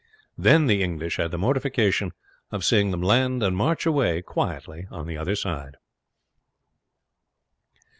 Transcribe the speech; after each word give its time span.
Then 0.35 0.65
the 0.65 0.81
English 0.81 1.17
had 1.17 1.29
the 1.29 1.37
mortification 1.37 2.11
of 2.49 2.65
seeing 2.65 2.89
them 2.89 3.03
land 3.03 3.43
and 3.43 3.55
march 3.55 3.85
away 3.85 4.23
quietly 4.23 4.87
on 4.89 5.05
the 5.05 5.15
other 5.15 5.35
side. 5.35 5.77